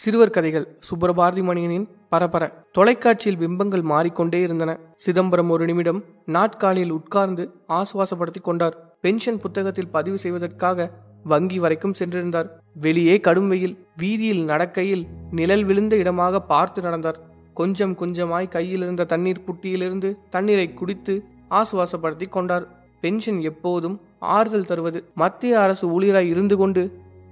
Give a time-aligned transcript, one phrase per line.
[0.00, 2.44] சிறுவர் கதைகள் சுப்பிரபாரதி மணியனின் பரபர.
[2.72, 4.70] தொலைக்காட்சியில் பிம்பங்கள் மாறிக்கொண்டே இருந்தன.
[4.96, 8.76] சிதம்பரம் ஒரு நிமிடம் நாட்காலியில் உட்கார்ந்து ஆசுவாசப்படுத்திக் கொண்டார்.
[9.00, 10.88] பென்ஷன் புத்தகத்தில் பதிவு செய்வதற்காக
[11.24, 12.50] வங்கி வரைக்கும் சென்றிருந்தார்.
[12.74, 17.20] வெளியே கடும் வெயில் வீதியில் நடக்கையில் நிழல் விழுந்த இடமாக பார்த்து நடந்தார்.
[17.54, 21.16] கொஞ்சம் கொஞ்சமாய் கையில் இருந்த தண்ணீர் புட்டியிலிருந்து தண்ணீரை குடித்து
[21.50, 22.66] ஆசுவாசப்படுத்திக் கொண்டார்.
[23.00, 26.84] பென்ஷன் எப்போதும் ஆறுதல் தருவது மத்திய அரசு ஊழியராய் இருந்து கொண்டு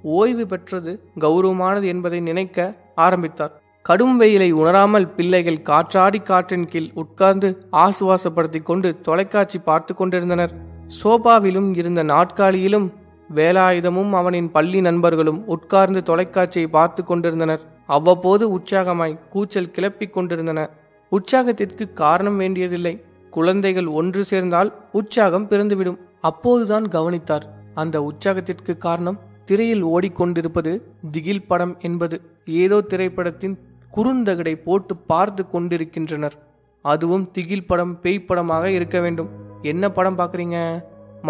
[0.05, 3.63] ஓய்வு பெற்றது கௌரவமானது என்பதை நினைக்க ஆரம்பித்தார்.
[3.83, 10.55] கடும் வெயிலை உணராமல் பிள்ளைகள் காற்றாடி காற்றின் கீழ் உட்கார்ந்து ஆசுவாசப்படுத்தி கொண்டு தொலைக்காட்சி பார்த்து கொண்டிருந்தனர்.
[11.03, 12.93] சோபாவிலும் இருந்த நாட்காலியிலும்
[13.35, 17.61] வேலாயுதமும் அவனின் பள்ளி நண்பர்களும் உட்கார்ந்து தொலைக்காட்சியை பார்த்து கொண்டிருந்தனர்.
[17.87, 20.71] அவ்வப்போது உற்சாகமாய் கூச்சல் கிளப்பிக் கொண்டிருந்தன.
[21.11, 23.05] உற்சாகத்திற்கு காரணம் வேண்டியதில்லை.
[23.31, 25.99] குழந்தைகள் ஒன்று சேர்ந்தால் உற்சாகம் பிறந்துவிடும்.
[26.21, 27.47] அப்போதுதான் கவனித்தார்.
[27.75, 30.71] அந்த உற்சாகத்திற்கு காரணம் திரையில் ஓடிக்கொண்டிருப்பது
[31.15, 32.17] திகில் படம் என்பது
[32.63, 33.57] ஏதோ திரைப்படத்தின்
[33.97, 36.37] குறுந்தகடை போட்டு பார்த்து கொண்டிருக்கின்றனர்.
[36.85, 39.29] அதுவும் திகில் படம் பேய் படமாக இருக்க வேண்டும்.
[39.73, 40.59] என்ன படம் பார்க்குறீங்க?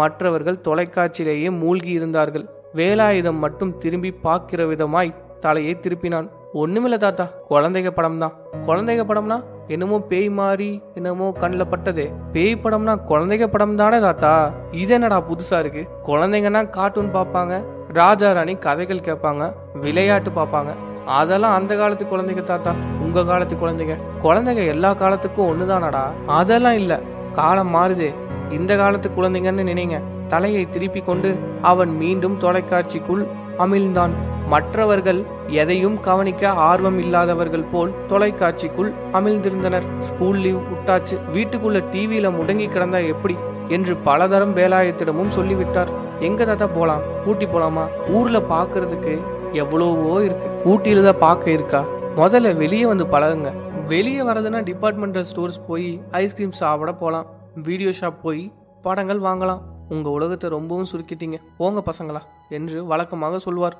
[0.01, 2.45] மற்றவர்கள் தொலைக்காட்சியிலேயே மூழ்கி இருந்தார்கள்.
[2.79, 6.27] வேலாயுதம் மட்டும் திரும்பி பார்க்கிற விதமாய் தலையை திருப்பினான்.
[6.61, 8.35] ஒண்ணுமில்ல தாத்தா குழந்தைங்க படம் தான்
[8.67, 9.37] குழந்தைங்க படம்னா
[9.73, 12.05] என்னமோ பேய் மாறி என்னமோ கண்ணில் பட்டதே.
[12.33, 14.33] பேய் படம்னா குழந்தைங்க படம் தானே தாத்தா?
[14.81, 15.83] இது என்னடா புதுசா இருக்கு?
[16.09, 17.55] குழந்தைங்கன்னா கார்ட்டூன் பார்ப்பாங்க.
[17.95, 20.71] ராஜா ராணி கதைகள் கேட்பாங்க விளையாட்டு பார்ப்பாங்க.
[21.05, 23.97] அதெல்லாம் அந்த காலத்து குழந்தைங்க தாத்தா உங்க காலத்து குழந்தைங்க.
[24.23, 26.03] குழந்தைங்க எல்லா காலத்துக்கும் ஒண்ணுதானடா?
[26.25, 26.99] அதெல்லாம் இல்ல.
[27.33, 28.13] காலம் மாறுதே.
[28.51, 30.01] இந்த காலத்து குழந்தைங்கன்னு நினைங்க.
[30.27, 34.11] தலையை திருப்பி கொண்டு அவன் மீண்டும் தொலைக்காட்சிக்குள் அமிழ்ந்தான்.
[34.47, 39.99] மற்றவர்கள் எதையும் கவனிக்க ஆர்வம் இல்லாதவர்கள் போல் தொலைக்காட்சிக்குள் அமிழ்ந்திருந்தனர்.
[39.99, 41.19] ஸ்கூல் லீவ் விட்டாச்சு.
[41.33, 43.37] வீட்டுக்குள்ள டிவியில முடங்கி கிடந்தா எப்படி?
[43.67, 46.04] என்று பலதரம் வேலாயத்திடமும் சொல்லிவிட்டார்.
[46.19, 47.01] எங்க தாத்தா போலாம்?
[47.25, 47.87] ஊட்டி போலாமா?
[48.09, 49.21] ஊர்ல பாக்குறதுக்கு
[49.51, 50.47] எவ்வளவோ இருக்கு.
[50.65, 51.85] ஊட்டியில தான் பார்க்க இருக்கா?
[52.15, 53.53] முதல்ல வெளியே வந்து பழகுங்க.
[53.87, 57.25] வெளியே வரதுன்னா டிபார்ட்மெண்டல் ஸ்டோர்ஸ் போய் ஐஸ்கிரீம் சாப்பிட போலாம்.
[57.63, 59.61] வீடியோ ஷாப் போய் படங்கள் வாங்கலாம்.
[59.89, 61.41] உங்க உலகத்தை ரொம்பவும் சுருக்கிட்டீங்க.
[61.57, 63.77] போங்க பசங்களா என்று வழக்கமாக சொல்வார்.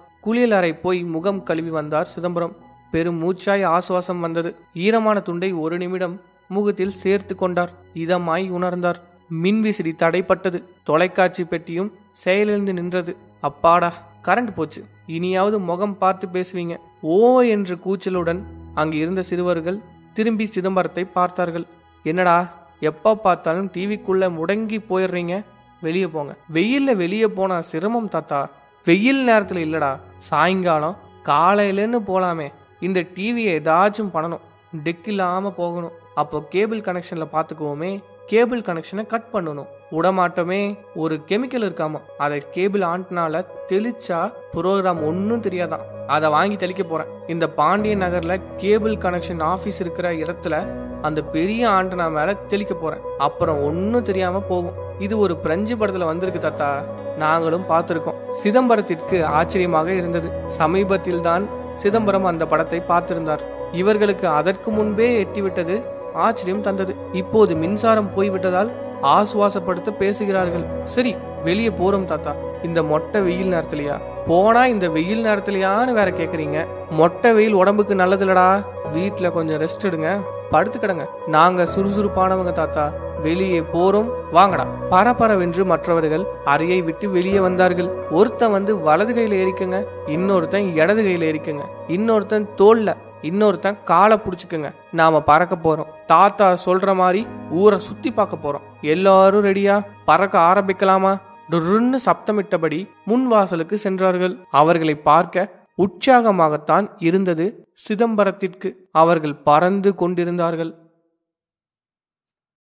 [0.52, 2.56] அறை போய் முகம் கழுவி வந்தார் சிதம்பரம்.
[2.92, 4.56] பெரும் மூச்சாய் ஆசுவாசம் வந்தது.
[4.74, 7.72] ஈரமான துண்டை ஒரு நிமிடம் முகத்தில் சேர்த்து கொண்டார்.
[7.94, 8.96] இதமாய் உணர்ந்தார்.
[9.32, 10.64] மின்விசிறி தடைப்பட்டது.
[10.84, 13.18] தொலைக்காட்சி பெட்டியும் செயலிழந்து நின்றது.
[13.42, 13.94] அப்பாடா
[14.24, 14.86] கரண்ட் போச்சு.
[15.06, 16.78] இனியாவது முகம் பார்த்து பேசுவீங்க.
[17.02, 18.40] ஓ என்று கூச்சலுடன்
[18.74, 19.80] அங்கு இருந்த சிறுவர்கள்
[20.14, 21.66] திரும்பி சிதம்பரத்தை பார்த்தார்கள்.
[22.04, 25.44] என்னடா எப்ப பார்த்தாலும் டிவிக்குள்ள முடங்கி போயிடுறீங்க?
[25.82, 26.36] வெளியே போங்க.
[26.54, 28.50] வெயில்ல வெளியே போனா சிரமம் தாத்தா.
[28.86, 32.52] வெயில் நேரத்துல இல்லடா சாயங்காலம் காலையிலன்னு போலாமே.
[32.80, 34.40] இந்த டிவியை ஏதாச்சும் பண்ணணும்.
[34.84, 35.92] டெக் இல்லாம போகணும்.
[36.16, 39.68] அப்போ கேபிள் கனெக்ஷன்ல பாத்துக்குவோமே கேபிள் கனெக்ஷனை கட் பண்ணணும்.
[39.92, 42.00] உடமாட்டமே ஒரு கெமிக்கல் இருக்காமா?
[42.18, 44.20] அதை கேபிள் ஆண்டனால தெளிச்சா
[44.54, 45.84] ப்ரோக்ராம் ஒன்றும் தெரியாதான்.
[46.08, 47.08] அதை வாங்கி தெளிக்க போறேன்.
[47.28, 53.04] இந்த பாண்டிய நகர்ல கேபிள் கனெக்ஷன் ஆபீஸ் இருக்கிற இடத்துல அந்த பெரிய ஆண்டனா மேல தெளிக்க போறேன்.
[53.18, 54.78] அப்புறம் ஒன்றும் தெரியாம போகும்.
[55.00, 56.70] இது ஒரு பிரெஞ்சு படத்துல வந்திருக்கு தாத்தா.
[57.18, 60.30] நாங்களும் பார்த்துருக்கோம் சிதம்பரத்திற்கு ஆச்சரியமாக இருந்தது.
[60.48, 61.46] சமீபத்தில் தான்
[61.76, 63.44] சிதம்பரம் அந்த படத்தை பார்த்திருந்தார்.
[63.72, 65.76] இவர்களுக்கு அதற்கு முன்பே எட்டிவிட்டது.
[66.16, 66.96] ஆச்சரியம் தந்தது.
[67.12, 68.72] இப்போது மின்சாரம் போய்விட்டதால்
[69.04, 70.66] ஆசுவாசப்படுத்த பேசுகிறார்கள்.
[70.84, 72.36] சரி வெளியே போறோம் தாத்தா.
[72.64, 74.00] இந்த மொட்டை வெயில் நேரத்திலயா?
[74.26, 76.66] போனா இந்த வெயில் நேரத்திலயான்னு வேற கேக்குறீங்க.
[76.90, 80.22] மொட்டை வெயில் உடம்புக்கு நல்லதுலடா வீட்டுல கொஞ்சம் ரெஸ்ட் எடுங்க.
[80.52, 81.06] படுத்து கிடங்க.
[81.28, 82.92] நாங்க சுறுசுறுப்பானவங்க தாத்தா.
[83.22, 84.10] வெளியே போறோம்.
[84.32, 84.68] வாங்கடா.
[84.90, 87.90] பரபரவென்று மற்றவர்கள் அறையை விட்டு வெளியே வந்தார்கள்.
[88.12, 89.86] ஒருத்தன் வந்து வலது கையில ஏறிக்கங்க.
[90.08, 91.62] இன்னொருத்தன் இடது கையில ஏறிக்கங்க.
[91.88, 92.96] இன்னொருத்தன் தோல்ல
[93.30, 94.72] இன்னொருத்தன் காலை பிடிச்சிக்கோங்க.
[94.92, 96.06] நாம பறக்க போறோம்.
[96.06, 98.66] தாத்தா சொல்ற மாதிரி ஊரை சுத்தி பார்க்க போறோம்.
[98.82, 101.14] எல்லாரும் ரெடியா பறக்க ஆரம்பிக்கலாமா?
[101.50, 104.38] டுருன்னு சப்தமிட்டபடி முன் வாசலுக்கு சென்றார்கள்.
[104.52, 107.46] அவர்களை பார்க்க உற்சாகமாகத்தான் இருந்தது
[107.88, 108.70] சிதம்பரத்திற்கு.
[108.92, 110.72] அவர்கள் பறந்து கொண்டிருந்தார்கள்.